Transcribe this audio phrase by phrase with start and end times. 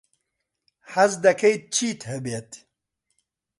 [0.93, 2.51] حەز دەکەیت چیت هەبێت؟